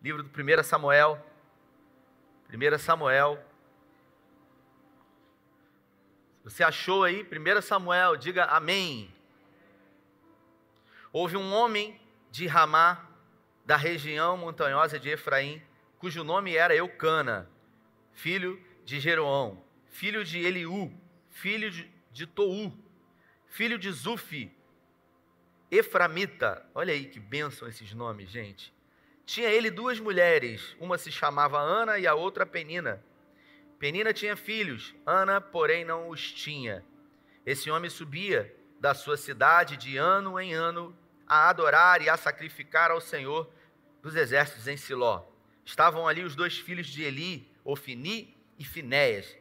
[0.00, 1.24] livro do 1 Samuel.
[2.52, 3.44] 1 Samuel.
[6.44, 9.12] Você achou aí, 1 Samuel, diga amém.
[11.12, 12.00] Houve um homem
[12.30, 13.06] de Ramá,
[13.64, 15.62] da região montanhosa de Efraim,
[15.98, 17.50] cujo nome era Eucana,
[18.12, 20.90] filho de Jeroão, filho de Eliú,
[21.28, 22.72] filho de, de Tou,
[23.46, 24.50] filho de Zufi,
[25.70, 26.64] Eframita.
[26.74, 28.72] Olha aí que bênção esses nomes, gente.
[29.28, 33.04] Tinha ele duas mulheres, uma se chamava Ana e a outra Penina.
[33.78, 36.82] Penina tinha filhos, Ana, porém, não os tinha.
[37.44, 42.90] Esse homem subia da sua cidade de ano em ano a adorar e a sacrificar
[42.90, 43.52] ao Senhor
[44.00, 45.26] dos exércitos em Siló.
[45.62, 49.36] Estavam ali os dois filhos de Eli, Ofini e Finéias,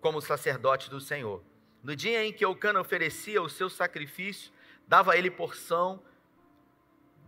[0.00, 1.44] como sacerdotes do Senhor.
[1.82, 4.50] No dia em que Eucana oferecia o seu sacrifício,
[4.88, 6.02] dava ele porção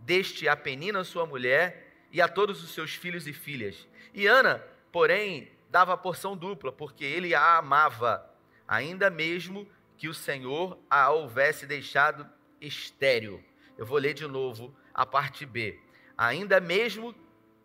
[0.01, 3.87] deste a Penina, sua mulher, e a todos os seus filhos e filhas.
[4.13, 8.27] E Ana, porém, dava porção dupla, porque ele a amava,
[8.67, 12.27] ainda mesmo que o Senhor a houvesse deixado
[12.59, 13.43] estéril.
[13.77, 15.79] Eu vou ler de novo a parte B.
[16.17, 17.15] Ainda mesmo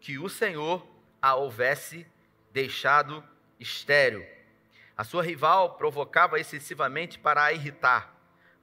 [0.00, 0.86] que o Senhor
[1.20, 2.06] a houvesse
[2.52, 3.24] deixado
[3.58, 4.24] estéril.
[4.96, 8.14] A sua rival provocava excessivamente para a irritar,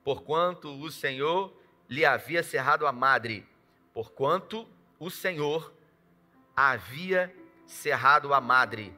[0.04, 1.54] porquanto o Senhor
[1.90, 3.46] lhe havia cerrado a madre,
[3.94, 4.66] porquanto
[5.02, 5.74] o Senhor
[6.56, 7.36] havia
[7.66, 8.96] cerrado a madre.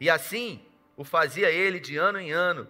[0.00, 0.64] E assim
[0.96, 2.66] o fazia ele de ano em ano,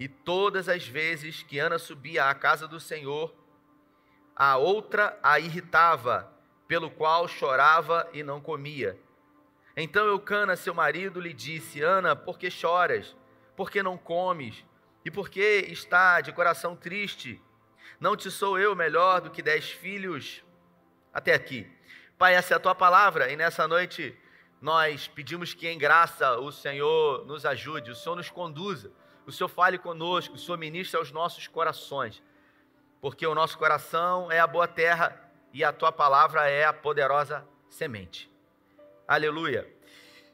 [0.00, 3.34] e todas as vezes que Ana subia à casa do Senhor,
[4.34, 6.32] a outra a irritava,
[6.66, 8.98] pelo qual chorava e não comia.
[9.76, 13.14] Então Eucana, seu marido, lhe disse: Ana, por que choras?
[13.54, 14.64] Por que não comes?
[15.04, 17.38] E por que está de coração triste?
[18.00, 20.42] Não te sou eu melhor do que dez filhos?
[21.12, 21.70] Até aqui.
[22.16, 24.16] Pai, essa é a tua palavra e nessa noite
[24.60, 28.90] nós pedimos que em graça o Senhor nos ajude, o Senhor nos conduza,
[29.26, 32.22] o Senhor fale conosco, o Senhor ministre aos nossos corações
[33.04, 37.46] porque o nosso coração é a boa terra e a tua palavra é a poderosa
[37.68, 38.32] semente.
[39.06, 39.70] Aleluia.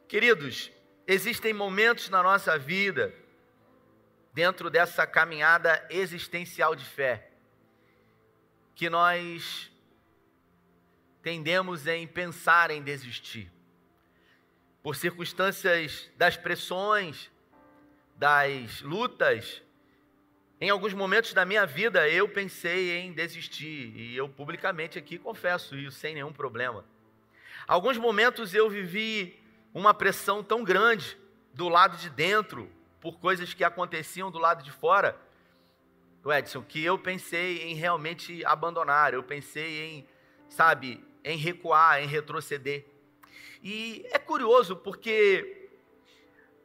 [0.07, 0.71] Queridos,
[1.05, 3.13] existem momentos na nossa vida,
[4.33, 7.33] dentro dessa caminhada existencial de fé,
[8.77, 9.70] que nós
[11.23, 13.51] tendemos em pensar em desistir.
[14.83, 17.31] Por circunstâncias das pressões,
[18.17, 19.63] das lutas,
[20.61, 25.77] em alguns momentos da minha vida eu pensei em desistir e eu publicamente aqui confesso
[25.77, 26.85] isso sem nenhum problema.
[27.67, 29.39] Alguns momentos eu vivi
[29.73, 31.17] uma pressão tão grande
[31.55, 32.71] do lado de dentro
[33.01, 35.19] por coisas que aconteciam do lado de fora,
[36.27, 40.09] Edson, que eu pensei em realmente abandonar, eu pensei em,
[40.51, 42.87] sabe, em recuar, em retroceder.
[43.63, 45.69] E é curioso porque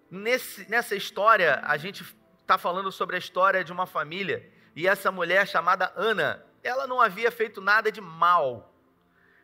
[0.10, 2.04] nesse, nessa história a gente
[2.42, 7.00] está falando sobre a história de uma família e essa mulher chamada Ana, ela não
[7.00, 8.74] havia feito nada de mal,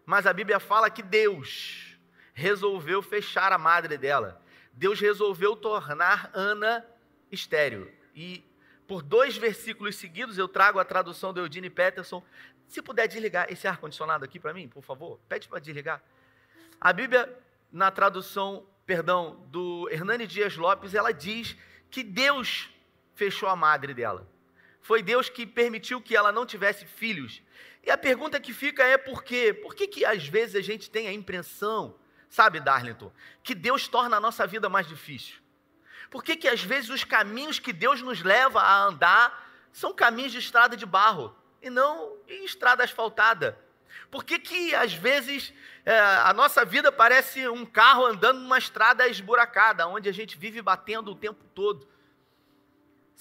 [0.06, 1.98] mas a Bíblia fala que Deus
[2.34, 4.42] resolveu fechar a madre dela.
[4.74, 6.86] Deus resolveu tornar Ana
[7.32, 7.92] estéril.
[8.16, 8.44] E
[8.91, 12.22] por dois versículos seguidos eu trago a tradução do Eudine Peterson.
[12.68, 16.03] Se puder desligar esse ar-condicionado aqui para mim, por favor, pede para desligar.
[16.78, 17.34] A Bíblia,
[17.72, 21.56] na tradução, perdão, do Hernani Dias Lopes, ela diz
[21.90, 22.69] que Deus
[23.16, 24.28] fechou a madre dela.
[24.81, 27.41] Foi Deus que permitiu que ela não tivesse filhos.
[27.81, 29.53] E a pergunta que fica é por quê?
[29.53, 31.96] Por que, que às vezes a gente tem a impressão,
[32.28, 33.09] sabe, Darlington,
[33.41, 35.41] que Deus torna a nossa vida mais difícil?
[36.12, 40.32] Por que, que às vezes os caminhos que Deus nos leva a andar são caminhos
[40.32, 43.58] de estrada de barro e não em estrada asfaltada?
[44.12, 45.52] Por que, que às vezes
[45.84, 50.62] é, a nossa vida parece um carro andando numa estrada esburacada, onde a gente vive
[50.62, 51.90] batendo o tempo todo?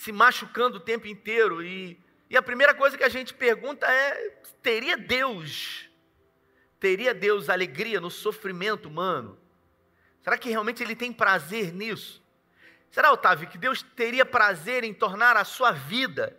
[0.01, 1.63] se machucando o tempo inteiro.
[1.63, 4.31] E, e a primeira coisa que a gente pergunta é:
[4.63, 5.91] teria Deus,
[6.79, 9.39] teria Deus alegria no sofrimento humano?
[10.23, 12.23] Será que realmente Ele tem prazer nisso?
[12.91, 16.37] Será, Otávio, que Deus teria prazer em tornar a sua vida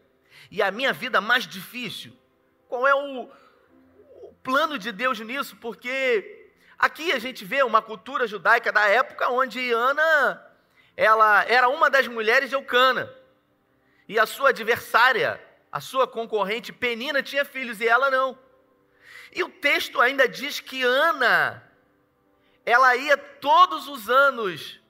[0.50, 2.14] e a minha vida mais difícil?
[2.68, 3.30] Qual é o,
[4.24, 5.56] o plano de Deus nisso?
[5.56, 10.46] Porque aqui a gente vê uma cultura judaica da época onde Ana
[10.98, 13.14] ela era uma das mulheres de Eucana.
[14.06, 18.38] E a sua adversária, a sua concorrente Penina, tinha filhos e ela não.
[19.34, 21.64] E o texto ainda diz que Ana,
[22.66, 24.81] ela ia todos os anos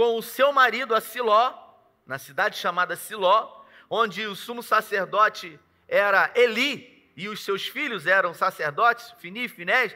[0.00, 1.52] com o seu marido a Siló,
[2.06, 8.32] na cidade chamada Siló, onde o sumo sacerdote era Eli, e os seus filhos eram
[8.32, 9.94] sacerdotes, Fini e Finés,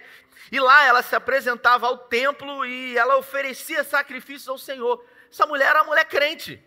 [0.53, 5.03] e lá ela se apresentava ao templo e ela oferecia sacrifícios ao Senhor.
[5.33, 6.63] Essa mulher era uma mulher crente,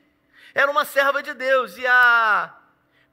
[0.51, 2.57] era uma serva de Deus, e a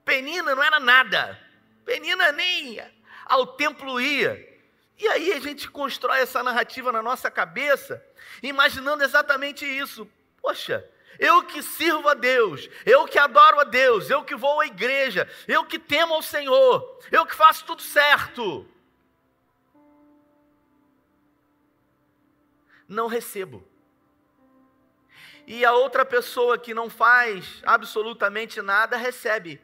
[0.07, 1.39] Penina não era nada,
[1.85, 2.83] Penina nem
[3.27, 4.54] ao templo ia.
[4.99, 8.05] E aí a gente constrói essa narrativa na nossa cabeça,
[8.43, 10.09] imaginando exatamente isso.
[10.41, 10.89] Poxa,
[11.19, 15.29] eu que sirvo a Deus, eu que adoro a Deus, eu que vou à igreja,
[15.49, 18.69] eu que temo ao Senhor, eu que faço tudo certo.
[22.89, 23.67] Não recebo.
[25.47, 29.61] E a outra pessoa que não faz absolutamente nada recebe.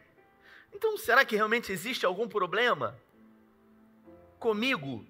[0.73, 2.99] Então, será que realmente existe algum problema
[4.39, 5.07] comigo?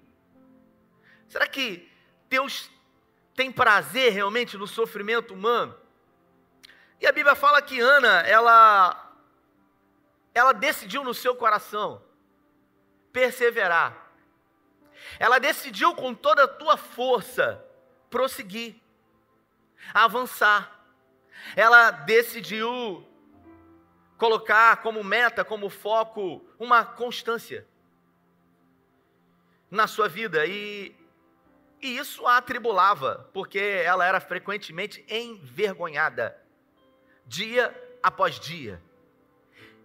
[1.31, 1.89] Será que
[2.27, 2.69] Deus
[3.33, 5.73] tem prazer realmente no sofrimento humano?
[6.99, 9.15] E a Bíblia fala que Ana, ela
[10.35, 12.03] ela decidiu no seu coração
[13.13, 14.11] perseverar.
[15.17, 17.65] Ela decidiu com toda a tua força
[18.09, 18.75] prosseguir,
[19.93, 20.83] avançar.
[21.55, 23.07] Ela decidiu
[24.17, 27.65] colocar como meta, como foco, uma constância
[29.69, 30.45] na sua vida.
[30.45, 30.99] E,
[31.81, 36.39] e isso a atribulava, porque ela era frequentemente envergonhada,
[37.25, 38.81] dia após dia.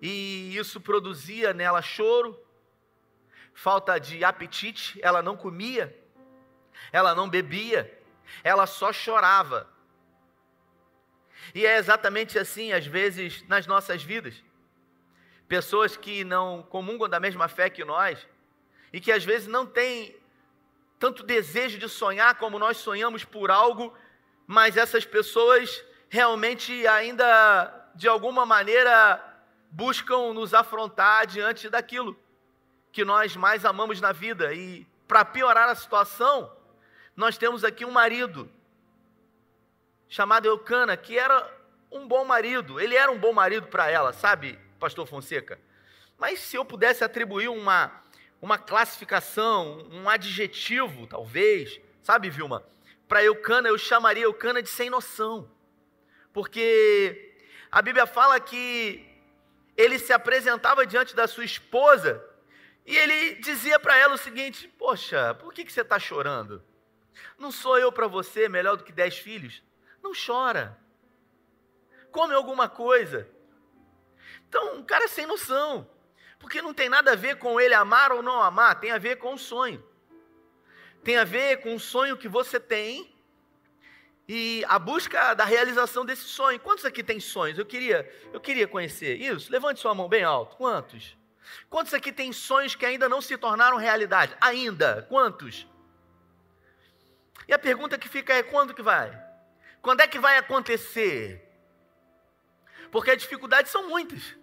[0.01, 2.39] E isso produzia nela choro,
[3.55, 5.99] falta de apetite, ela não comia,
[6.93, 7.99] ela não bebia,
[8.45, 9.67] ela só chorava.
[11.55, 14.43] E é exatamente assim, às vezes, nas nossas vidas.
[15.49, 18.27] Pessoas que não comungam da mesma fé que nós
[18.93, 20.17] e que às vezes não têm
[20.99, 23.95] tanto desejo de sonhar como nós sonhamos por algo,
[24.47, 29.23] mas essas pessoas realmente ainda, de alguma maneira,
[29.71, 32.19] buscam nos afrontar diante daquilo
[32.93, 34.55] que nós mais amamos na vida.
[34.55, 36.51] E para piorar a situação,
[37.15, 38.51] nós temos aqui um marido
[40.09, 41.51] chamado Eucana, que era
[41.91, 42.81] um bom marido.
[42.81, 45.59] Ele era um bom marido para ela, sabe, pastor Fonseca?
[46.19, 47.93] Mas se eu pudesse atribuir uma,
[48.41, 52.65] uma classificação, um adjetivo, talvez, sabe, Vilma?
[53.09, 55.51] Para Eucana, eu chamaria Eucana de sem noção.
[56.33, 57.35] Porque
[57.71, 59.07] a Bíblia fala que
[59.77, 62.23] ele se apresentava diante da sua esposa
[62.85, 66.63] e ele dizia para ela o seguinte: Poxa, por que, que você está chorando?
[67.39, 69.63] Não sou eu para você melhor do que dez filhos?
[70.03, 70.79] Não chora.
[72.11, 73.29] Come alguma coisa.
[74.49, 75.89] Então, um cara sem noção.
[76.39, 79.17] Porque não tem nada a ver com ele amar ou não amar, tem a ver
[79.17, 79.83] com o sonho.
[81.03, 83.15] Tem a ver com o sonho que você tem
[84.29, 86.59] e a busca da realização desse sonho.
[86.59, 87.59] Quantos aqui têm sonhos?
[87.59, 89.21] Eu queria, eu queria conhecer.
[89.21, 90.57] Isso, levante sua mão bem alto.
[90.57, 91.17] Quantos?
[91.71, 94.37] Quantos aqui têm sonhos que ainda não se tornaram realidade?
[94.41, 95.07] Ainda?
[95.09, 95.67] Quantos?
[97.47, 99.17] E a pergunta que fica é: quando que vai?
[99.81, 101.43] Quando é que vai acontecer?
[102.91, 104.37] Porque as dificuldades são muitas,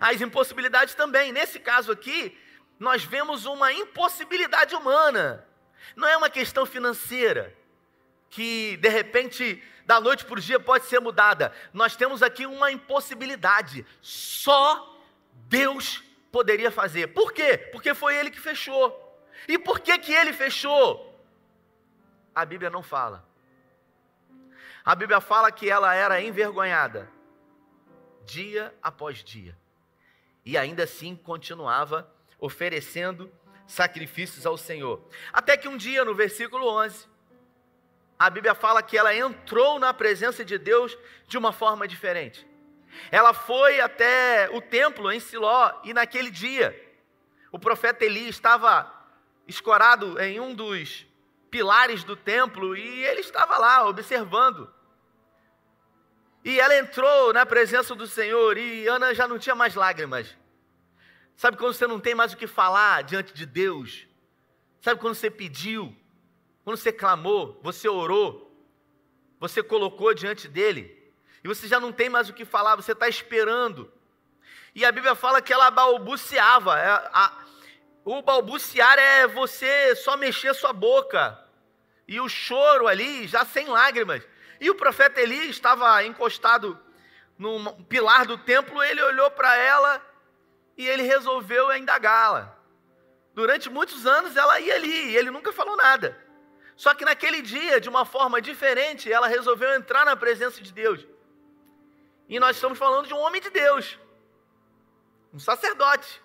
[0.00, 1.32] as impossibilidades também.
[1.32, 2.36] Nesse caso aqui,
[2.78, 5.46] nós vemos uma impossibilidade humana,
[5.94, 7.54] não é uma questão financeira,
[8.28, 11.52] que de repente, da noite para o dia, pode ser mudada.
[11.72, 15.00] Nós temos aqui uma impossibilidade, só
[15.32, 17.08] Deus poderia fazer.
[17.08, 17.56] Por quê?
[17.56, 19.02] Porque foi Ele que fechou.
[19.48, 21.14] E por que, que Ele fechou?
[22.34, 23.26] A Bíblia não fala.
[24.84, 27.10] A Bíblia fala que ela era envergonhada,
[28.24, 29.58] dia após dia,
[30.46, 33.30] e ainda assim continuava oferecendo
[33.66, 35.02] sacrifícios ao Senhor.
[35.32, 37.08] Até que um dia, no versículo 11,
[38.16, 42.46] a Bíblia fala que ela entrou na presença de Deus de uma forma diferente.
[43.10, 46.80] Ela foi até o templo em Siló e naquele dia
[47.50, 48.90] o profeta Eli estava
[49.48, 51.06] escorado em um dos
[51.50, 54.72] pilares do templo e ele estava lá observando.
[56.46, 60.32] E ela entrou na presença do Senhor e Ana já não tinha mais lágrimas.
[61.36, 64.06] Sabe quando você não tem mais o que falar diante de Deus?
[64.80, 65.92] Sabe quando você pediu?
[66.62, 68.56] Quando você clamou, você orou,
[69.40, 71.12] você colocou diante dele,
[71.42, 73.92] e você já não tem mais o que falar, você está esperando.
[74.72, 76.78] E a Bíblia fala que ela balbuciava.
[76.78, 77.44] É, a,
[78.04, 81.44] o balbuciar é você só mexer sua boca.
[82.06, 84.22] E o choro ali, já sem lágrimas.
[84.60, 86.78] E o profeta Eli estava encostado
[87.38, 90.02] no pilar do templo, ele olhou para ela
[90.76, 92.56] e ele resolveu indagá-la.
[93.34, 96.18] Durante muitos anos ela ia ali e ele nunca falou nada.
[96.74, 101.06] Só que naquele dia, de uma forma diferente, ela resolveu entrar na presença de Deus.
[102.28, 103.98] E nós estamos falando de um homem de Deus,
[105.32, 106.22] um sacerdote.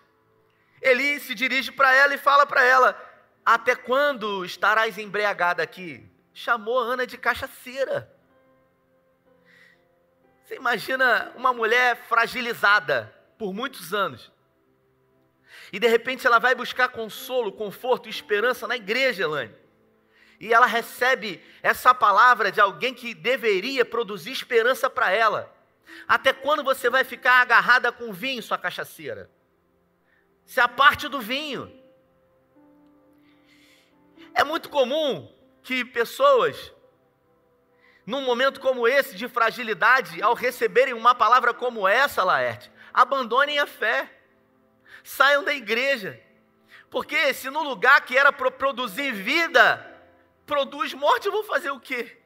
[0.81, 2.99] Eli se dirige para ela e fala para ela:
[3.45, 6.09] Até quando estarás embriagada aqui?
[6.33, 8.11] Chamou Ana de cachaceira.
[10.51, 14.29] Você imagina uma mulher fragilizada por muitos anos.
[15.71, 19.55] E de repente ela vai buscar consolo, conforto e esperança na igreja, Elane.
[20.41, 25.55] E ela recebe essa palavra de alguém que deveria produzir esperança para ela.
[26.05, 29.31] Até quando você vai ficar agarrada com vinho, sua cachaceira?
[30.45, 31.71] Se a parte do vinho.
[34.33, 36.73] É muito comum que pessoas,
[38.11, 43.65] num momento como esse de fragilidade, ao receberem uma palavra como essa, Laerte, abandonem a
[43.65, 44.11] fé,
[45.01, 46.21] saiam da igreja.
[46.89, 49.63] Porque se no lugar que era para produzir vida,
[50.45, 52.17] produz morte, eu vou fazer o quê?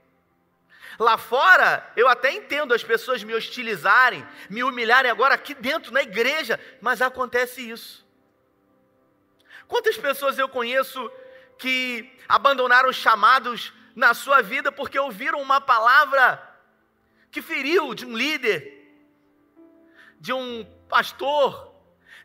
[0.98, 6.02] Lá fora, eu até entendo as pessoas me hostilizarem, me humilharem agora aqui dentro, na
[6.02, 8.04] igreja, mas acontece isso.
[9.68, 11.12] Quantas pessoas eu conheço
[11.60, 16.42] que abandonaram os chamados na sua vida porque ouviram uma palavra
[17.32, 18.60] que feriu de um líder,
[20.20, 21.74] de um pastor,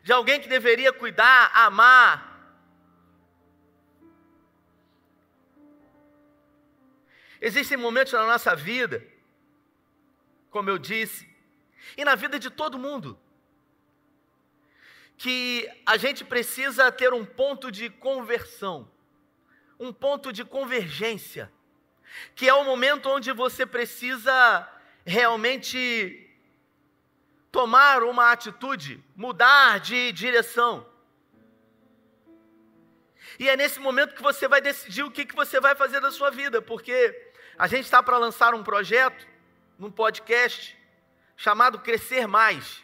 [0.03, 2.29] de alguém que deveria cuidar, amar.
[7.39, 9.05] Existem momentos na nossa vida,
[10.49, 11.29] como eu disse,
[11.97, 13.19] e na vida de todo mundo,
[15.17, 18.91] que a gente precisa ter um ponto de conversão,
[19.79, 21.51] um ponto de convergência,
[22.35, 24.67] que é o momento onde você precisa
[25.05, 26.29] realmente
[27.51, 30.85] tomar uma atitude, mudar de direção.
[33.37, 36.11] E é nesse momento que você vai decidir o que, que você vai fazer da
[36.11, 39.27] sua vida, porque a gente está para lançar um projeto,
[39.77, 40.77] num podcast,
[41.35, 42.83] chamado Crescer Mais.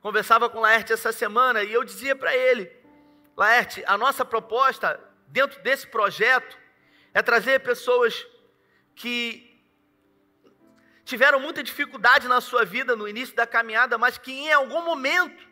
[0.00, 2.70] Conversava com o Laerte essa semana e eu dizia para ele:
[3.36, 6.58] Laerte, a nossa proposta dentro desse projeto
[7.12, 8.26] é trazer pessoas
[8.94, 9.50] que
[11.04, 15.48] tiveram muita dificuldade na sua vida no início da caminhada, mas que em algum momento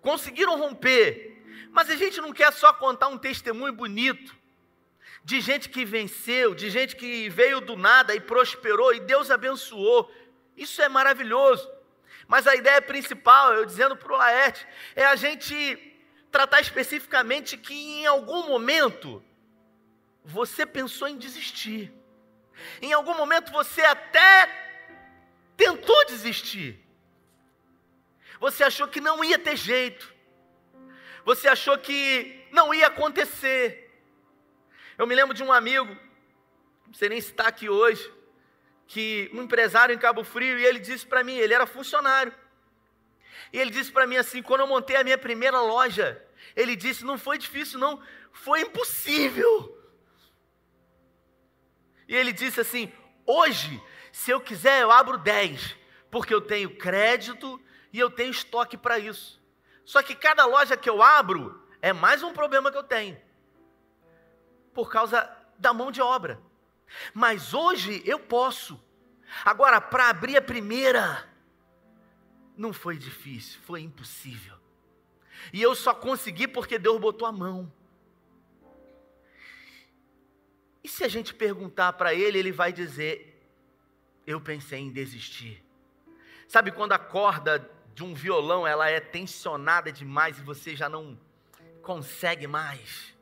[0.00, 1.40] conseguiram romper.
[1.70, 4.34] Mas a gente não quer só contar um testemunho bonito
[5.24, 10.12] de gente que venceu, de gente que veio do nada e prosperou e Deus abençoou.
[10.56, 11.70] Isso é maravilhoso.
[12.26, 15.54] Mas a ideia principal, eu dizendo para o Laerte, é a gente
[16.30, 19.22] tratar especificamente que em algum momento
[20.24, 21.92] você pensou em desistir.
[22.80, 24.48] Em algum momento você até
[25.56, 26.78] tentou desistir.
[28.40, 30.12] Você achou que não ia ter jeito.
[31.24, 33.90] Você achou que não ia acontecer.
[34.98, 35.96] Eu me lembro de um amigo,
[36.86, 38.12] não sei nem se está aqui hoje,
[38.86, 42.34] que um empresário em Cabo Frio, e ele disse para mim, ele era funcionário.
[43.52, 46.22] E ele disse para mim assim: quando eu montei a minha primeira loja,
[46.56, 48.02] ele disse: não foi difícil, não,
[48.32, 49.78] foi impossível.
[52.12, 52.92] E ele disse assim:
[53.24, 55.74] hoje se eu quiser, eu abro 10,
[56.10, 57.58] porque eu tenho crédito
[57.90, 59.42] e eu tenho estoque para isso.
[59.82, 63.18] Só que cada loja que eu abro é mais um problema que eu tenho,
[64.74, 65.26] por causa
[65.58, 66.38] da mão de obra.
[67.14, 68.78] Mas hoje eu posso.
[69.42, 71.26] Agora, para abrir a primeira,
[72.54, 74.58] não foi difícil, foi impossível.
[75.50, 77.72] E eu só consegui porque Deus botou a mão.
[80.92, 83.42] Se a gente perguntar para ele, ele vai dizer:
[84.26, 85.64] eu pensei em desistir.
[86.46, 91.18] Sabe quando a corda de um violão ela é tensionada demais e você já não
[91.80, 93.14] consegue mais?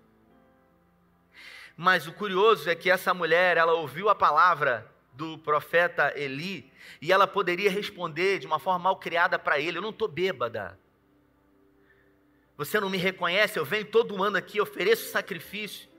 [1.77, 7.13] Mas o curioso é que essa mulher, ela ouviu a palavra do profeta Eli e
[7.13, 10.77] ela poderia responder de uma forma mal criada para ele: Eu não estou bêbada.
[12.57, 13.61] Você não me reconhece?
[13.61, 15.90] Eu venho todo ano aqui, ofereço sacrifício.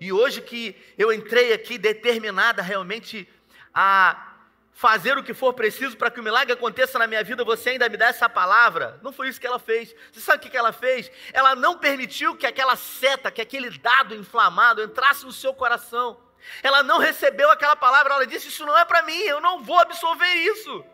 [0.00, 3.28] E hoje que eu entrei aqui determinada realmente
[3.74, 4.34] a
[4.72, 7.88] fazer o que for preciso para que o milagre aconteça na minha vida, você ainda
[7.88, 9.00] me dá essa palavra?
[9.02, 9.94] Não foi isso que ela fez.
[10.12, 11.10] Você sabe o que ela fez?
[11.32, 16.20] Ela não permitiu que aquela seta, que aquele dado inflamado entrasse no seu coração.
[16.62, 19.78] Ela não recebeu aquela palavra, ela disse: Isso não é para mim, eu não vou
[19.78, 20.84] absorver isso.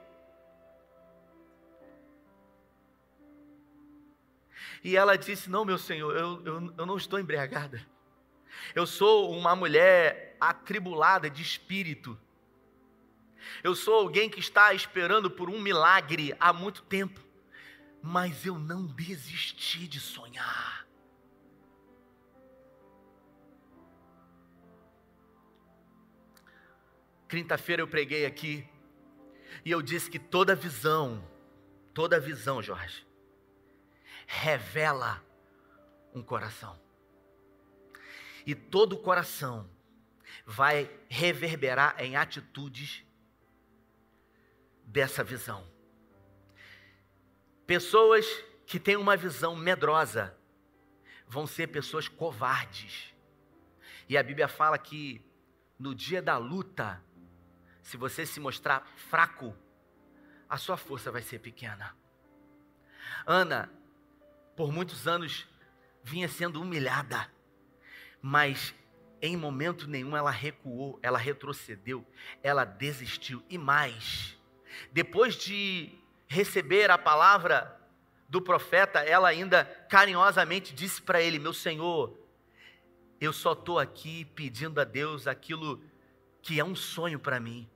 [4.84, 7.84] E ela disse: Não, meu senhor, eu, eu, eu não estou embriagada.
[8.74, 12.18] Eu sou uma mulher atribulada de espírito.
[13.62, 17.20] Eu sou alguém que está esperando por um milagre há muito tempo,
[18.02, 20.86] mas eu não desisti de sonhar.
[27.28, 28.68] Quinta-feira eu preguei aqui
[29.64, 31.26] e eu disse que toda visão,
[31.94, 33.06] toda visão, Jorge,
[34.26, 35.24] revela
[36.14, 36.78] um coração.
[38.46, 39.68] E todo coração
[40.44, 43.04] vai reverberar em atitudes
[44.84, 45.66] dessa visão.
[47.66, 48.26] Pessoas
[48.66, 50.36] que têm uma visão medrosa
[51.26, 53.14] vão ser pessoas covardes.
[54.08, 55.24] E a Bíblia fala que
[55.78, 57.02] no dia da luta,
[57.82, 59.56] se você se mostrar fraco,
[60.48, 61.96] a sua força vai ser pequena.
[63.26, 63.72] Ana,
[64.54, 65.48] por muitos anos,
[66.04, 67.30] vinha sendo humilhada,
[68.22, 68.72] mas
[69.20, 72.06] em momento nenhum ela recuou, ela retrocedeu,
[72.42, 73.42] ela desistiu.
[73.50, 74.38] E mais,
[74.92, 75.90] depois de
[76.28, 77.78] receber a palavra
[78.28, 82.16] do profeta, ela ainda carinhosamente disse para ele: Meu senhor,
[83.20, 85.82] eu só estou aqui pedindo a Deus aquilo
[86.40, 87.68] que é um sonho para mim.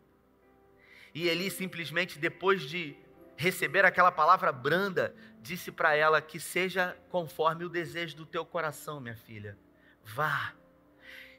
[1.15, 2.97] E Eli simplesmente, depois de
[3.37, 9.01] receber aquela palavra branda, disse para ela que seja conforme o desejo do teu coração,
[9.01, 9.57] minha filha.
[10.07, 10.53] Vá.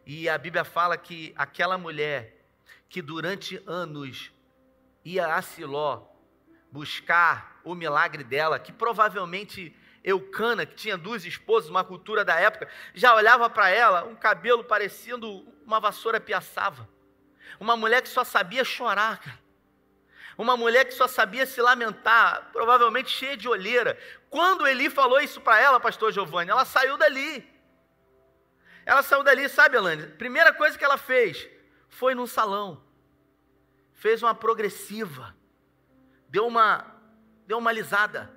[0.05, 2.45] E a Bíblia fala que aquela mulher
[2.89, 4.31] que durante anos
[5.03, 6.07] ia a Siló
[6.71, 12.69] buscar o milagre dela, que provavelmente Eucana, que tinha duas esposas, uma cultura da época,
[12.93, 16.87] já olhava para ela, um cabelo parecendo uma vassoura piaçava.
[17.59, 19.39] Uma mulher que só sabia chorar, cara.
[20.37, 23.97] Uma mulher que só sabia se lamentar, provavelmente cheia de olheira.
[24.29, 27.56] Quando Eli falou isso para ela, pastor Giovanni, ela saiu dali.
[28.87, 30.07] Ela saiu dali, sabe, Alane?
[30.13, 31.45] Primeira coisa que ela fez
[31.89, 32.81] foi num salão.
[33.91, 35.35] Fez uma progressiva.
[36.29, 36.85] Deu uma,
[37.45, 38.33] deu uma alisada.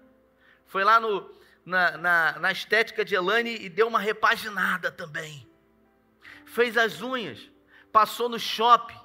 [0.66, 1.32] Foi lá no,
[1.64, 5.48] na, na, na estética de Elane e deu uma repaginada também.
[6.46, 7.48] Fez as unhas.
[7.92, 8.98] Passou no shopping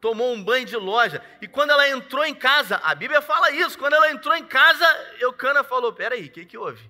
[0.00, 1.20] tomou um banho de loja.
[1.42, 4.86] E quando ela entrou em casa, a Bíblia fala isso, quando ela entrou em casa,
[5.18, 6.88] Eucana falou: Peraí, o que, que houve?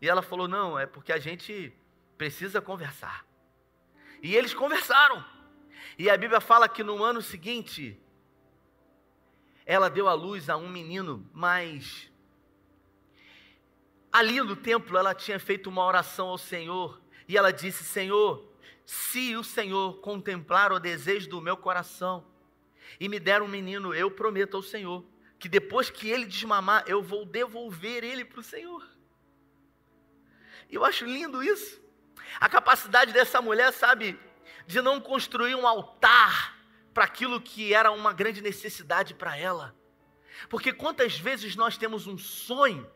[0.00, 1.76] E ela falou: Não, é porque a gente
[2.16, 3.25] precisa conversar.
[4.22, 5.24] E eles conversaram.
[5.98, 7.98] E a Bíblia fala que no ano seguinte,
[9.64, 12.10] ela deu à luz a um menino, mas
[14.12, 17.00] ali no templo ela tinha feito uma oração ao Senhor.
[17.28, 18.46] E ela disse: Senhor,
[18.84, 22.24] se o Senhor contemplar o desejo do meu coração,
[23.00, 25.04] e me der um menino, eu prometo ao Senhor
[25.38, 28.86] que depois que ele desmamar, eu vou devolver ele para o Senhor.
[30.70, 31.80] Eu acho lindo isso.
[32.40, 34.18] A capacidade dessa mulher, sabe,
[34.66, 36.56] de não construir um altar
[36.92, 39.74] para aquilo que era uma grande necessidade para ela.
[40.48, 42.90] Porque quantas vezes nós temos um sonho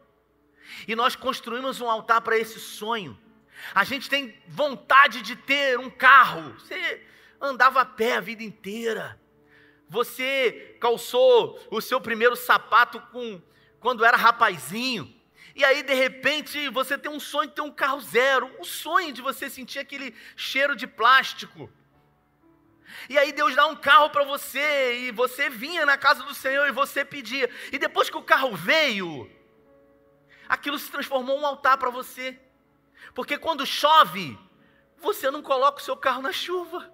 [0.87, 3.19] e nós construímos um altar para esse sonho.
[3.75, 6.53] A gente tem vontade de ter um carro.
[6.59, 7.07] Você
[7.41, 9.21] andava a pé a vida inteira.
[9.89, 13.43] Você calçou o seu primeiro sapato com
[13.81, 15.13] quando era rapazinho.
[15.55, 18.65] E aí, de repente, você tem um sonho de ter um carro zero, o um
[18.65, 21.71] sonho de você sentir aquele cheiro de plástico.
[23.09, 26.67] E aí Deus dá um carro para você, e você vinha na casa do Senhor
[26.69, 27.51] e você pedia.
[27.73, 29.31] E depois que o carro veio,
[30.49, 32.39] aquilo se transformou em um altar para você.
[33.15, 34.39] Porque quando chove,
[34.99, 36.93] você não coloca o seu carro na chuva.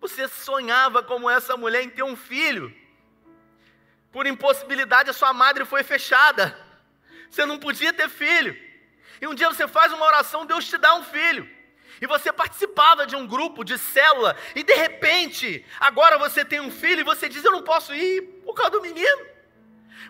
[0.00, 2.74] Você sonhava como essa mulher em ter um filho.
[4.12, 6.56] Por impossibilidade, a sua madre foi fechada.
[7.30, 8.56] Você não podia ter filho.
[9.20, 11.48] E um dia você faz uma oração, Deus te dá um filho.
[12.00, 16.70] E você participava de um grupo, de célula, e de repente, agora você tem um
[16.70, 19.26] filho e você diz: Eu não posso ir por causa do menino.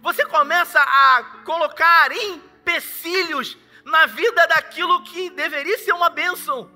[0.00, 6.70] Você começa a colocar empecilhos na vida daquilo que deveria ser uma bênção.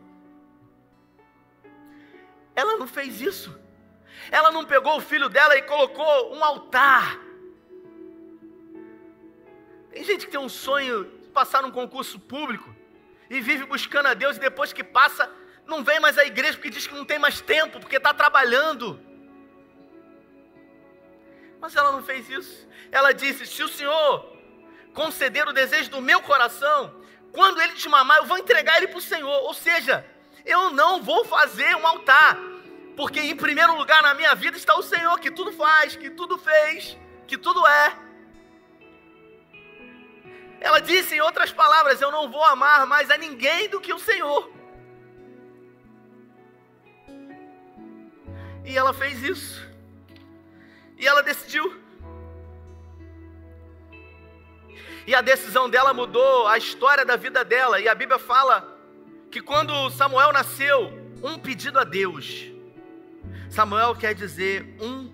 [2.56, 3.63] Ela não fez isso.
[4.30, 7.18] Ela não pegou o filho dela e colocou um altar.
[9.90, 12.74] Tem gente que tem um sonho de passar num concurso público
[13.30, 15.30] e vive buscando a Deus e depois que passa,
[15.66, 19.00] não vem mais à igreja porque diz que não tem mais tempo, porque está trabalhando.
[21.60, 22.68] Mas ela não fez isso.
[22.90, 24.34] Ela disse: Se o Senhor
[24.92, 26.94] conceder o desejo do meu coração,
[27.32, 29.42] quando ele te mamar, eu vou entregar ele para o Senhor.
[29.44, 30.06] Ou seja,
[30.44, 32.38] eu não vou fazer um altar,
[32.96, 36.38] porque em primeiro lugar na minha vida está o Senhor, que tudo faz, que tudo
[36.38, 37.96] fez, que tudo é.
[40.60, 43.98] Ela disse em outras palavras: Eu não vou amar mais a ninguém do que o
[43.98, 44.50] Senhor.
[48.64, 49.68] E ela fez isso.
[50.96, 51.82] E ela decidiu.
[55.06, 57.78] E a decisão dela mudou a história da vida dela.
[57.78, 58.78] E a Bíblia fala
[59.30, 60.90] que quando Samuel nasceu,
[61.22, 62.53] um pedido a Deus.
[63.54, 65.12] Samuel quer dizer um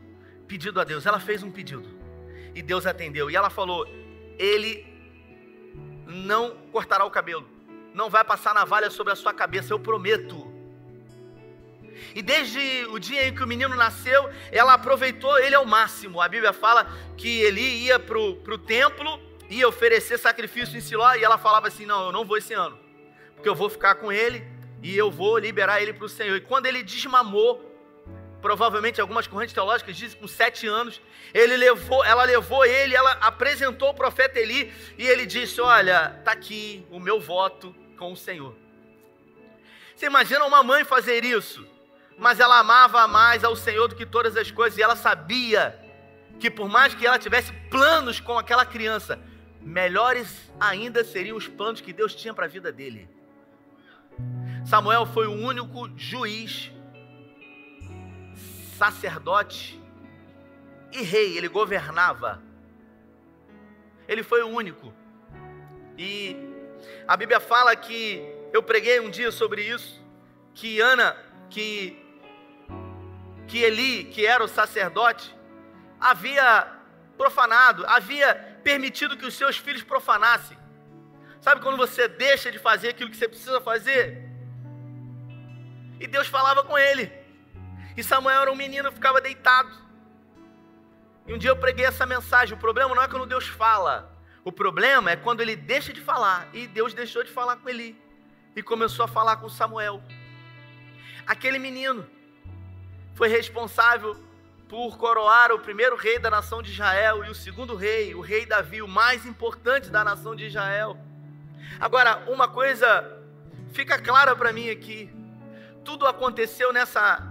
[0.48, 1.04] pedido a Deus.
[1.04, 1.86] Ela fez um pedido
[2.54, 3.30] e Deus atendeu.
[3.30, 3.86] E ela falou:
[4.38, 4.86] Ele
[6.06, 7.46] não cortará o cabelo,
[7.92, 10.50] não vai passar navalha sobre a sua cabeça, eu prometo.
[12.14, 16.18] E desde o dia em que o menino nasceu, ela aproveitou ele ao máximo.
[16.18, 21.22] A Bíblia fala que ele ia para o templo, ia oferecer sacrifício em Siló, e
[21.22, 22.78] ela falava assim: Não, eu não vou esse ano,
[23.34, 24.42] porque eu vou ficar com ele
[24.82, 26.36] e eu vou liberar ele para o Senhor.
[26.36, 27.69] E quando ele desmamou,
[28.40, 31.00] provavelmente algumas correntes teológicas dizem com sete anos,
[31.32, 36.32] ele levou, ela levou ele, ela apresentou o profeta Eli e ele disse: Olha, está
[36.32, 38.54] aqui o meu voto com o Senhor.
[39.94, 41.66] Você imagina uma mãe fazer isso?
[42.20, 45.74] mas ela amava mais ao Senhor do que todas as coisas, e ela sabia
[46.38, 49.18] que por mais que ela tivesse planos com aquela criança,
[49.58, 53.08] melhores ainda seriam os planos que Deus tinha para a vida dele.
[54.66, 56.70] Samuel foi o único juiz,
[58.80, 59.78] sacerdote
[60.90, 62.42] e rei, ele governava.
[64.08, 64.90] Ele foi o único.
[65.98, 66.34] E
[67.06, 70.02] a Bíblia fala que eu preguei um dia sobre isso,
[70.54, 71.14] que Ana,
[71.50, 71.70] que
[73.46, 75.36] que Eli, que era o sacerdote,
[76.00, 76.66] havia
[77.18, 80.56] profanado, havia permitido que os seus filhos profanassem.
[81.40, 84.04] Sabe quando você deixa de fazer aquilo que você precisa fazer?
[85.98, 87.19] E Deus falava com ele.
[88.00, 89.70] E Samuel era um menino, ficava deitado.
[91.26, 92.56] E um dia eu preguei essa mensagem.
[92.56, 94.10] O problema não é quando Deus fala.
[94.42, 96.48] O problema é quando ele deixa de falar.
[96.54, 97.94] E Deus deixou de falar com Eli.
[98.56, 100.02] E começou a falar com Samuel.
[101.26, 102.08] Aquele menino
[103.14, 104.16] foi responsável
[104.66, 108.46] por coroar o primeiro rei da nação de Israel e o segundo rei, o rei
[108.46, 110.96] Davi, o mais importante da nação de Israel.
[111.78, 113.20] Agora, uma coisa
[113.74, 115.12] fica clara para mim aqui:
[115.84, 117.29] tudo aconteceu nessa,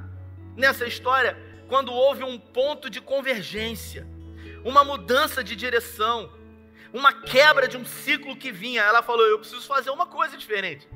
[0.60, 4.06] nessa história quando houve um ponto de convergência,
[4.64, 6.32] uma mudança de direção,
[6.92, 8.82] uma quebra de um ciclo que vinha.
[8.82, 10.88] Ela falou: Eu preciso fazer uma coisa diferente.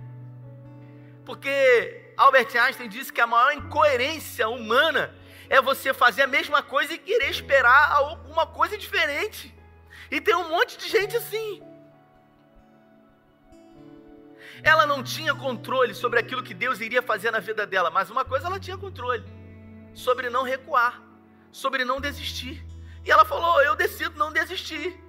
[1.26, 5.15] Porque Albert Einstein disse que a maior incoerência humana
[5.49, 9.54] é você fazer a mesma coisa e querer esperar alguma coisa diferente.
[10.12, 11.63] E tem um monte de gente assim.
[14.62, 18.26] Ela não tinha controle sobre aquilo que Deus iria fazer na vida dela, mas uma
[18.26, 19.23] coisa ela tinha controle:
[19.93, 21.01] sobre não recuar,
[21.51, 22.65] sobre não desistir.
[23.06, 24.99] E ela falou: Eu decido não desistir.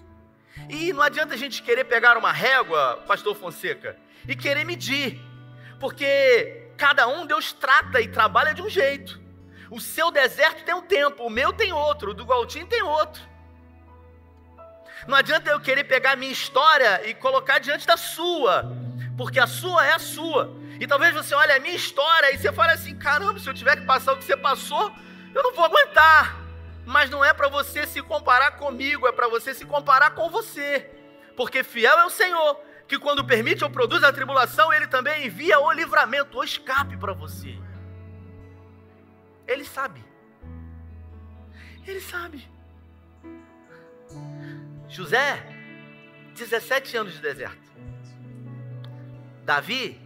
[0.68, 5.20] E não adianta a gente querer pegar uma régua, Pastor Fonseca, e querer medir,
[5.80, 9.20] porque Cada um Deus trata e trabalha de um jeito.
[9.70, 13.22] O seu deserto tem um tempo, o meu tem outro, o do Galtinho tem outro.
[15.06, 18.64] Não adianta eu querer pegar a minha história e colocar diante da sua,
[19.16, 20.54] porque a sua é a sua.
[20.80, 23.76] E talvez você olhe a minha história e você fale assim: caramba, se eu tiver
[23.76, 24.92] que passar o que você passou,
[25.34, 26.36] eu não vou aguentar.
[26.86, 30.90] Mas não é para você se comparar comigo, é para você se comparar com você.
[31.36, 35.58] Porque fiel é o Senhor que quando permite ou produz a tribulação, ele também envia
[35.58, 37.58] o livramento, o escape para você.
[39.46, 40.04] Ele sabe.
[41.86, 42.48] Ele sabe.
[44.88, 45.42] José,
[46.34, 47.63] 17 anos de deserto.
[49.44, 50.00] Davi,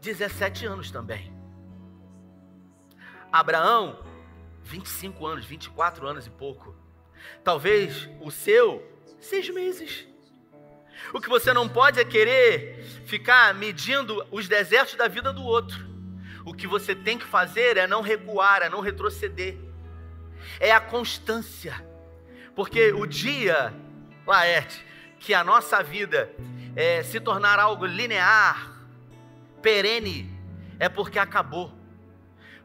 [0.00, 1.32] 17 anos também.
[3.30, 4.02] Abraão,
[4.64, 6.74] 25 anos, 24 anos e pouco.
[7.44, 8.82] Talvez o seu,
[9.20, 10.06] seis meses.
[11.12, 15.86] O que você não pode é querer ficar medindo os desertos da vida do outro.
[16.44, 19.56] O que você tem que fazer é não recuar, é não retroceder.
[20.58, 21.86] É a constância.
[22.54, 23.72] Porque o dia,
[24.26, 24.84] Laerte,
[25.20, 26.34] que a nossa vida
[26.74, 28.72] é, se tornar algo linear,
[29.60, 30.30] perene,
[30.78, 31.72] é porque acabou.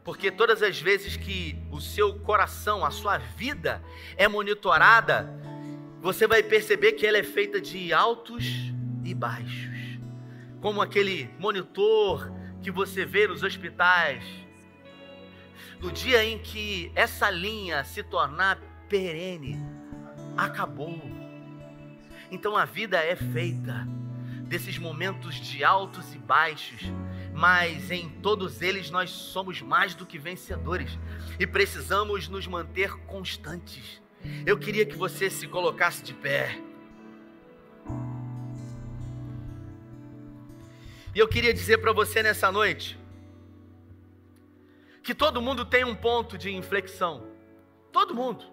[0.04, 3.82] Porque todas as vezes que o seu coração, a sua vida
[4.16, 5.28] é monitorada,
[6.00, 8.44] você vai perceber que ela é feita de altos
[9.04, 9.98] e baixos.
[10.60, 14.24] Como aquele monitor que você vê nos hospitais.
[15.80, 19.58] No dia em que essa linha se tornar perene,
[20.36, 21.17] acabou.
[22.30, 23.86] Então a vida é feita
[24.44, 26.82] desses momentos de altos e baixos,
[27.34, 30.98] mas em todos eles nós somos mais do que vencedores
[31.38, 34.00] e precisamos nos manter constantes
[34.46, 36.58] eu queria que você se colocasse de pé.
[41.14, 42.98] E eu queria dizer para você nessa noite
[45.02, 47.26] que todo mundo tem um ponto de inflexão.
[47.92, 48.44] Todo mundo.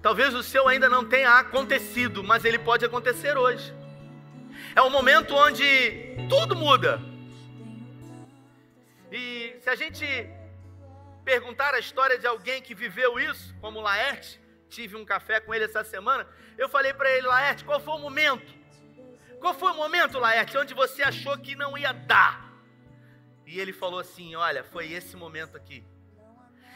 [0.00, 3.74] Talvez o seu ainda não tenha acontecido, mas ele pode acontecer hoje.
[4.74, 7.00] É um momento onde tudo muda.
[9.10, 10.04] E se a gente
[11.24, 15.64] perguntar a história de alguém que viveu isso, como Laerte, tive um café com ele
[15.64, 18.58] essa semana, eu falei para ele, Laerte, qual foi o momento
[19.40, 22.52] Qual foi o momento, Laerte, onde você achou que não ia dar?
[23.46, 25.84] E ele falou assim: Olha, foi esse momento aqui.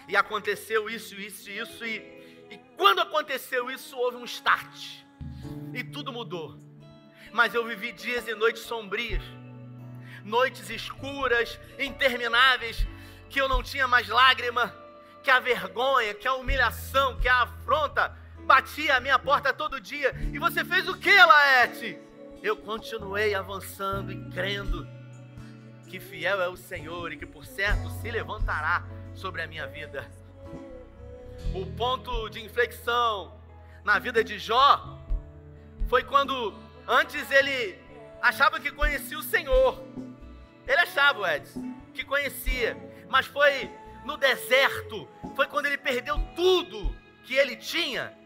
[0.08, 2.21] E aconteceu isso, isso, isso, e,
[2.52, 5.02] e quando aconteceu isso, houve um start.
[5.72, 6.58] E tudo mudou.
[7.32, 9.22] Mas eu vivi dias e noites sombrias,
[10.22, 12.86] noites escuras, intermináveis,
[13.30, 14.74] que eu não tinha mais lágrima,
[15.22, 20.14] que a vergonha, que a humilhação, que a afronta batia a minha porta todo dia.
[20.32, 21.98] E você fez o que, Laete?
[22.42, 24.86] Eu continuei avançando e crendo
[25.88, 28.84] que fiel é o Senhor e que por certo se levantará
[29.14, 30.10] sobre a minha vida.
[31.54, 33.38] O ponto de inflexão
[33.84, 34.98] na vida de Jó
[35.88, 36.54] foi quando
[36.88, 37.78] antes ele
[38.20, 39.82] achava que conhecia o Senhor.
[40.66, 42.76] Ele achava, Edson, que conhecia,
[43.08, 43.70] mas foi
[44.04, 48.16] no deserto, foi quando ele perdeu tudo que ele tinha,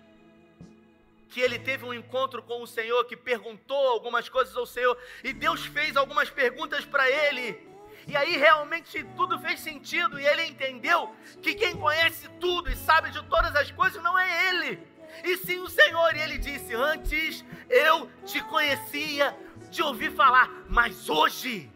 [1.29, 5.33] que ele teve um encontro com o Senhor, que perguntou algumas coisas ao Senhor, e
[5.33, 7.67] Deus fez algumas perguntas para ele.
[8.07, 13.11] E aí realmente tudo fez sentido, e ele entendeu que quem conhece tudo e sabe
[13.11, 14.87] de todas as coisas não é ele,
[15.25, 16.15] e sim o Senhor.
[16.15, 19.37] E ele disse: Antes eu te conhecia
[19.71, 21.71] de ouvir falar, mas hoje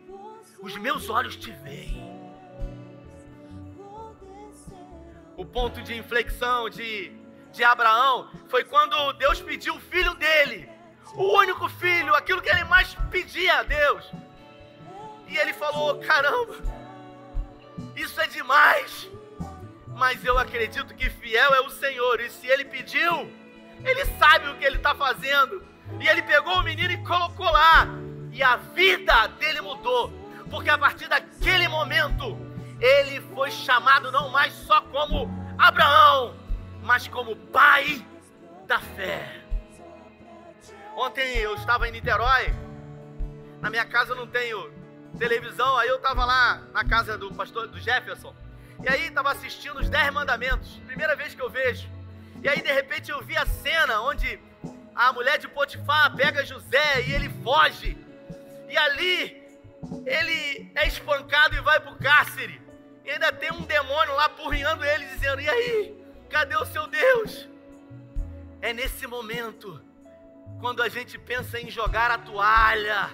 [0.61, 2.01] os meus olhos te veem.
[5.37, 7.13] O ponto de inflexão de,
[7.51, 10.69] de Abraão foi quando Deus pediu o filho dele,
[11.15, 14.13] o único filho, aquilo que ele mais pedia a Deus.
[15.31, 16.57] E ele falou: Caramba,
[17.95, 19.09] isso é demais.
[19.87, 23.31] Mas eu acredito que fiel é o Senhor, e se ele pediu,
[23.85, 25.63] ele sabe o que ele está fazendo.
[26.01, 27.87] E ele pegou o menino e colocou lá.
[28.33, 30.13] E a vida dele mudou.
[30.51, 32.37] Porque a partir daquele momento,
[32.81, 36.35] ele foi chamado não mais só como Abraão,
[36.83, 38.05] mas como pai
[38.67, 39.43] da fé.
[40.97, 42.53] Ontem eu estava em Niterói.
[43.61, 44.80] Na minha casa eu não tenho
[45.19, 48.35] televisão, aí eu estava lá na casa do pastor do Jefferson.
[48.83, 50.81] E aí estava assistindo os Dez Mandamentos.
[50.87, 51.89] Primeira vez que eu vejo.
[52.43, 54.41] E aí de repente eu vi a cena onde
[54.95, 57.97] a mulher de Potifar pega José e ele foge.
[58.69, 59.41] E ali
[60.07, 62.61] ele é espancado e vai para o cárcere.
[63.05, 67.49] E ainda tem um demônio lá porrinhando ele, dizendo: E aí, cadê o seu Deus?
[68.63, 69.83] É nesse momento,
[70.61, 73.11] quando a gente pensa em jogar a toalha,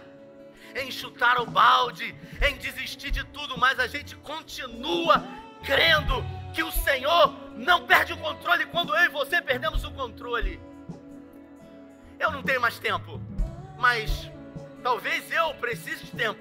[0.77, 2.15] em chutar o balde,
[2.47, 5.25] em desistir de tudo, mas a gente continua
[5.65, 10.61] crendo que o Senhor não perde o controle quando eu e você perdemos o controle.
[12.19, 13.21] Eu não tenho mais tempo,
[13.79, 14.31] mas
[14.83, 16.41] talvez eu precise de tempo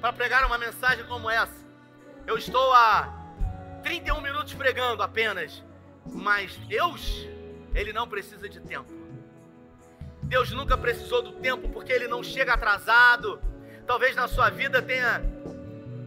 [0.00, 1.64] para pregar uma mensagem como essa.
[2.26, 3.12] Eu estou há
[3.82, 5.62] 31 minutos pregando apenas,
[6.06, 7.26] mas Deus,
[7.74, 9.03] Ele não precisa de tempo.
[10.24, 13.40] Deus nunca precisou do tempo porque Ele não chega atrasado.
[13.86, 15.22] Talvez na sua vida tenha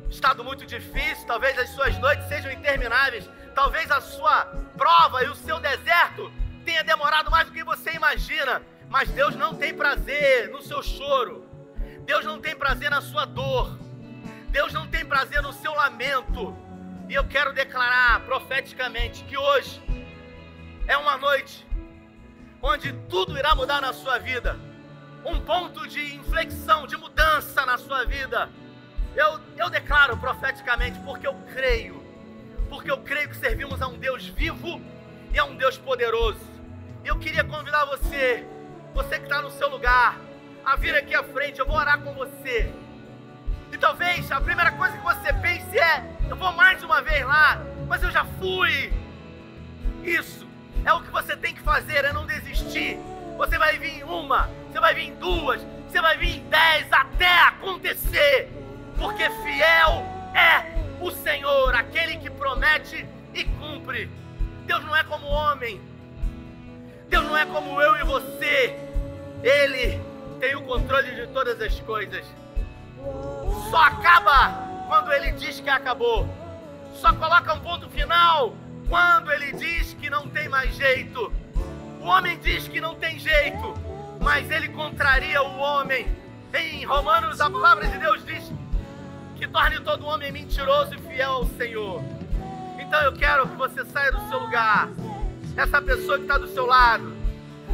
[0.10, 4.46] estado muito difícil, talvez as suas noites sejam intermináveis, talvez a sua
[4.78, 6.32] prova e o seu deserto
[6.66, 11.46] tenha demorado mais do que você imagina, mas Deus não tem prazer no seu choro.
[12.06, 13.78] Deus não tem prazer na sua dor.
[14.50, 16.56] Deus não tem prazer no seu lamento.
[17.10, 19.82] E eu quero declarar profeticamente que hoje
[20.88, 21.67] é uma noite
[22.62, 24.58] onde tudo irá mudar na sua vida.
[25.26, 28.50] Um ponto de inflexão, de mudança na sua vida.
[29.16, 32.04] Eu, eu declaro profeticamente, porque eu creio.
[32.70, 34.82] Porque eu creio que servimos a um Deus vivo
[35.34, 36.40] e a um Deus poderoso.
[37.04, 38.46] Eu queria convidar você,
[38.94, 40.18] você que está no seu lugar,
[40.66, 41.60] a vir aqui à frente.
[41.60, 42.72] Eu vou orar com você.
[43.72, 47.62] E talvez a primeira coisa que você pense é: eu vou mais uma vez lá,
[47.88, 48.94] mas eu já fui.
[50.04, 50.47] Isso
[50.88, 52.98] é o que você tem que fazer, é não desistir.
[53.38, 56.88] Você vai vir em uma, você vai vir em duas, você vai vir em dez
[56.94, 58.50] até acontecer.
[58.98, 64.10] Porque fiel é o Senhor, aquele que promete e cumpre.
[64.66, 65.82] Deus não é como homem.
[67.10, 68.80] Deus não é como eu e você.
[69.44, 70.02] Ele
[70.40, 72.26] tem o controle de todas as coisas.
[73.70, 74.54] Só acaba
[74.88, 76.26] quando ele diz que acabou.
[76.94, 78.56] Só coloca um ponto final
[78.88, 81.32] quando ele diz que não tem mais jeito.
[82.00, 83.74] O homem diz que não tem jeito,
[84.22, 86.08] mas ele contraria o homem.
[86.54, 88.52] Em Romanos, a palavra de Deus diz
[89.36, 92.02] que torne todo homem mentiroso e fiel ao Senhor.
[92.80, 94.90] Então eu quero que você saia do seu lugar.
[95.56, 97.14] Essa pessoa que está do seu lado,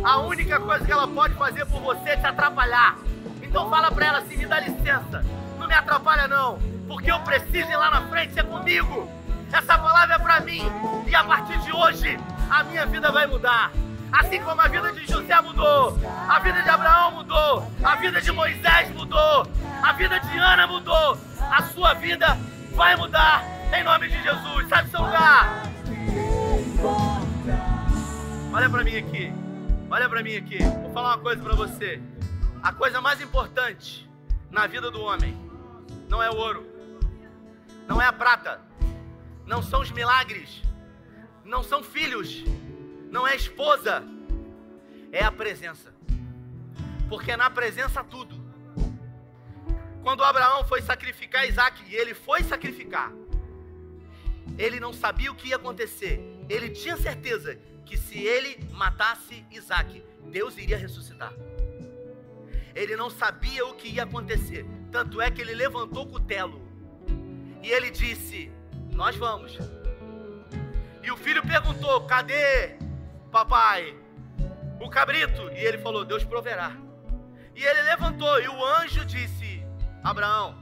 [0.04, 2.98] a única coisa que ela pode fazer por você é te atrapalhar.
[3.42, 5.24] Então fala para ela assim: me dá licença,
[5.60, 9.08] não me atrapalha não, porque eu preciso ir lá na frente ser comigo.
[9.54, 10.64] Essa palavra é para mim
[11.08, 13.72] e a partir de hoje a minha vida vai mudar.
[14.12, 18.32] Assim como a vida de José mudou, a vida de Abraão mudou, a vida de
[18.32, 19.48] Moisés mudou,
[19.82, 22.38] a vida de Ana mudou, a sua vida
[22.74, 24.68] vai mudar em nome de Jesus.
[24.68, 25.64] Do seu lugar.
[28.54, 29.34] Olha para mim aqui.
[29.90, 30.58] Olha para mim aqui.
[30.82, 32.02] Vou falar uma coisa para você.
[32.62, 34.10] A coisa mais importante
[34.50, 35.38] na vida do homem
[36.08, 36.66] não é o ouro,
[37.88, 38.62] não é a prata,
[39.46, 40.62] não são os milagres,
[41.44, 42.44] não são filhos,
[43.12, 44.04] não é esposa,
[45.12, 45.94] é a presença.
[47.10, 48.42] Porque na presença tudo.
[50.02, 53.12] Quando Abraão foi sacrificar Isaac, e ele foi sacrificar,
[54.58, 56.20] ele não sabia o que ia acontecer.
[56.50, 61.34] Ele tinha certeza que se ele matasse Isaac, Deus iria ressuscitar.
[62.76, 64.66] Ele não sabia o que ia acontecer.
[64.92, 66.62] Tanto é que ele levantou o cutelo.
[67.62, 68.52] E ele disse:
[68.94, 69.58] Nós vamos.
[71.02, 72.78] E o filho perguntou: Cadê,
[73.32, 73.96] papai?
[74.80, 75.42] O cabrito.
[75.52, 76.72] E ele falou: Deus proverá.
[77.56, 78.42] E ele levantou.
[78.42, 79.64] E o anjo disse:
[80.04, 80.58] Abraão,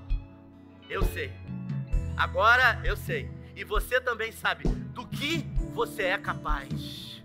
[0.89, 1.31] eu sei.
[2.17, 3.29] Agora eu sei.
[3.55, 5.39] E você também sabe do que
[5.73, 7.21] você é capaz.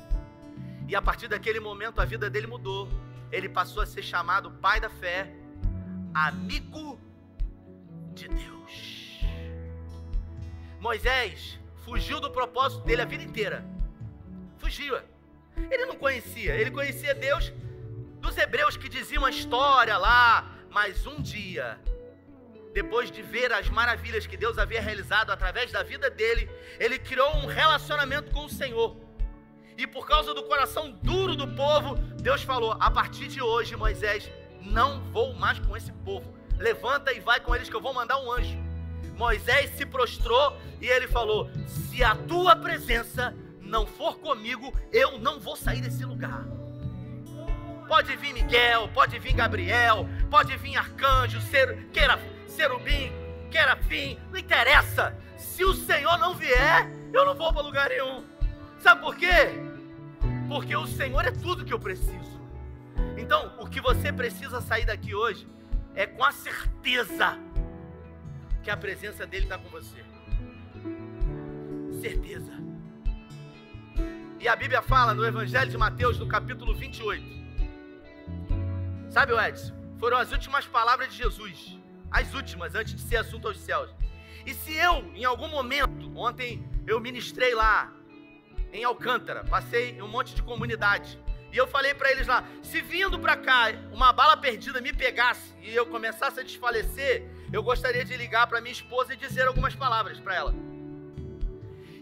[0.88, 2.88] E a partir daquele momento a vida dele mudou.
[3.32, 5.32] Ele passou a ser chamado pai da fé,
[6.14, 6.98] amigo
[8.14, 8.95] de Deus.
[10.86, 13.64] Moisés fugiu do propósito dele a vida inteira.
[14.56, 14.96] Fugiu.
[15.72, 17.52] Ele não conhecia, ele conhecia Deus
[18.20, 20.28] dos hebreus que diziam a história lá,
[20.70, 21.80] mas um dia
[22.72, 27.34] depois de ver as maravilhas que Deus havia realizado através da vida dele, ele criou
[27.36, 28.94] um relacionamento com o Senhor.
[29.78, 31.94] E por causa do coração duro do povo,
[32.28, 36.32] Deus falou: a partir de hoje, Moisés, não vou mais com esse povo.
[36.58, 38.65] Levanta e vai com eles, que eu vou mandar um anjo.
[39.16, 45.40] Moisés se prostrou e ele falou: Se a tua presença não for comigo, eu não
[45.40, 46.44] vou sair desse lugar.
[47.88, 53.12] Pode vir Miguel, pode vir Gabriel, pode vir arcanjo, ser, queira serubim,
[53.50, 55.16] querafim, não interessa.
[55.36, 58.24] Se o Senhor não vier, eu não vou para lugar nenhum.
[58.78, 59.52] Sabe por quê?
[60.48, 62.40] Porque o Senhor é tudo que eu preciso.
[63.16, 65.46] Então, o que você precisa sair daqui hoje
[65.94, 67.38] é com a certeza
[68.66, 70.04] que a presença dele está com você.
[72.00, 72.52] Certeza.
[74.40, 77.24] E a Bíblia fala no Evangelho de Mateus, no capítulo 28.
[79.08, 79.72] Sabe, Edson?
[80.00, 81.78] Foram as últimas palavras de Jesus
[82.10, 83.90] as últimas, antes de ser assunto aos céus.
[84.44, 87.92] E se eu, em algum momento, ontem eu ministrei lá,
[88.72, 91.18] em Alcântara, passei em um monte de comunidade,
[91.52, 95.54] e eu falei para eles lá: se vindo para cá uma bala perdida me pegasse
[95.60, 99.74] e eu começasse a desfalecer, eu gostaria de ligar para minha esposa e dizer algumas
[99.74, 100.54] palavras para ela.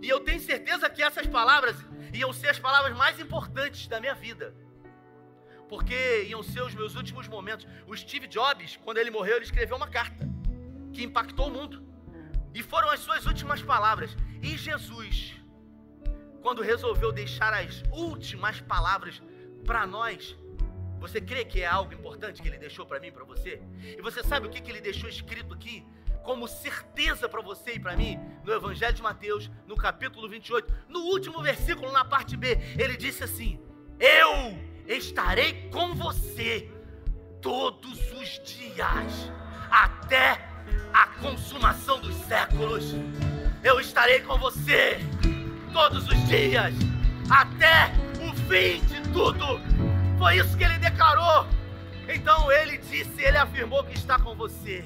[0.03, 1.77] E eu tenho certeza que essas palavras
[2.13, 4.55] iam ser as palavras mais importantes da minha vida
[5.69, 7.67] porque iam ser os meus últimos momentos.
[7.87, 10.29] O Steve Jobs, quando ele morreu, ele escreveu uma carta
[10.93, 11.85] que impactou o mundo.
[12.55, 14.17] E foram as suas últimas palavras.
[14.43, 15.35] E Jesus,
[16.43, 19.21] quando resolveu deixar as últimas palavras
[19.65, 20.37] para nós,
[21.07, 23.61] você crê que é algo importante que ele deixou para mim para você?
[23.83, 25.85] E você sabe o que, que ele deixou escrito aqui?
[26.23, 31.01] Como certeza para você e para mim, no Evangelho de Mateus, no capítulo 28, no
[31.01, 33.61] último versículo, na parte B, ele disse assim:
[34.01, 36.71] Eu estarei com você
[37.43, 39.31] todos os dias,
[39.71, 40.41] até
[40.91, 42.95] a consumação dos séculos.
[43.63, 44.99] Eu estarei com você
[45.71, 46.75] todos os dias,
[47.29, 47.93] até
[48.27, 49.94] o fim de tudo.
[50.19, 51.47] Foi isso que ele declarou.
[52.09, 54.85] Então ele disse, ele afirmou que está com você.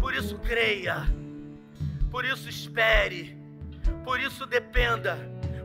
[0.00, 1.06] Por isso creia,
[2.10, 3.36] por isso espere,
[4.04, 5.18] por isso dependa,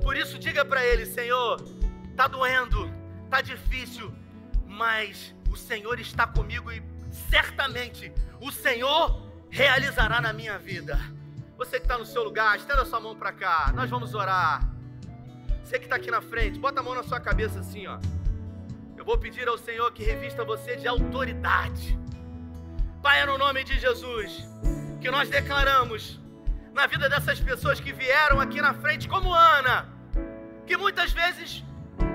[0.04, 1.64] por isso diga para ele, Senhor,
[2.12, 2.92] está doendo
[3.26, 4.14] Está difícil,
[4.66, 6.82] mas o Senhor está comigo e
[7.30, 10.98] certamente o Senhor realizará na minha vida.
[11.58, 13.74] Você que está no seu lugar, estenda a sua mão para cá.
[13.74, 14.62] Nós vamos orar.
[15.64, 17.98] Você que está aqui na frente, bota a mão na sua cabeça assim, ó.
[19.06, 21.96] Eu vou pedir ao Senhor que revista você de autoridade.
[23.04, 24.50] Pai, é no nome de Jesus,
[25.00, 26.20] que nós declaramos
[26.74, 29.88] na vida dessas pessoas que vieram aqui na frente, como Ana,
[30.66, 31.64] que muitas vezes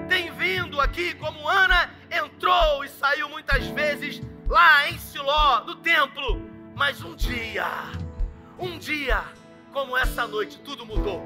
[0.08, 6.42] tem vindo aqui, como Ana entrou e saiu muitas vezes lá em Siló, no templo,
[6.74, 7.68] mas um dia,
[8.58, 9.22] um dia,
[9.72, 11.22] como essa noite, tudo mudou.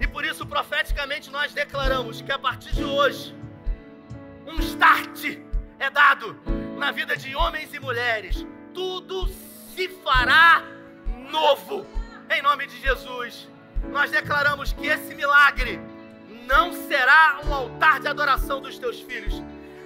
[0.00, 3.43] E por isso, profeticamente, nós declaramos que a partir de hoje,
[4.46, 5.38] um start
[5.78, 6.38] é dado
[6.76, 8.46] na vida de homens e mulheres.
[8.72, 9.26] Tudo
[9.74, 10.62] se fará
[11.30, 11.86] novo.
[12.30, 13.48] Em nome de Jesus,
[13.90, 15.80] nós declaramos que esse milagre
[16.46, 19.42] não será um altar de adoração dos teus filhos.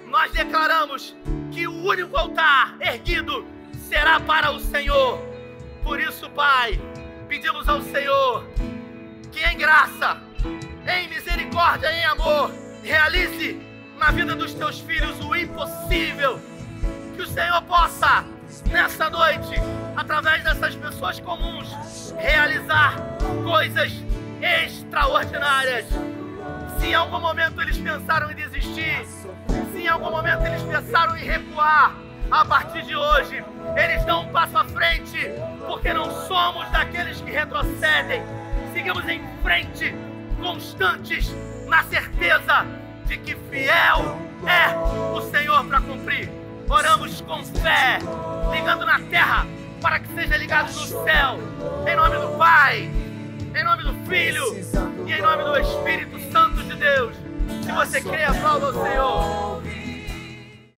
[0.07, 1.15] Nós declaramos
[1.51, 3.45] que o único altar erguido
[3.87, 5.19] será para o Senhor.
[5.83, 6.79] Por isso, Pai,
[7.27, 8.45] pedimos ao Senhor
[9.31, 10.21] que em graça,
[10.87, 12.51] em misericórdia, em amor,
[12.83, 13.68] realize
[13.99, 16.39] na vida dos teus filhos o impossível.
[17.15, 18.23] Que o Senhor possa,
[18.71, 19.55] nessa noite,
[19.95, 22.95] através dessas pessoas comuns, realizar
[23.43, 23.91] coisas
[24.41, 25.85] extraordinárias.
[26.79, 31.25] Se em algum momento eles pensaram em desistir, se em algum momento eles pensaram em
[31.25, 31.93] recuar,
[32.31, 33.43] a partir de hoje,
[33.75, 35.17] eles dão um passo à frente,
[35.67, 38.21] porque não somos daqueles que retrocedem.
[38.71, 39.93] Seguimos em frente,
[40.39, 41.35] constantes,
[41.67, 42.78] na certeza
[43.09, 46.29] de que fiel é o Senhor para cumprir.
[46.69, 47.97] Oramos com fé,
[48.51, 49.47] ligando na terra,
[49.81, 51.39] para que seja ligado no céu.
[51.87, 52.81] Em nome do Pai,
[53.55, 54.55] em nome do Filho
[55.07, 57.15] e em nome do Espírito Santo de Deus.
[57.65, 59.78] Se você crê, aplauda o Senhor.